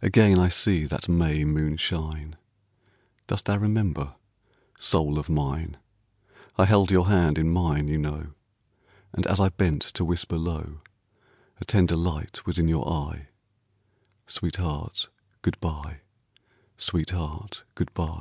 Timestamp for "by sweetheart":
15.60-17.62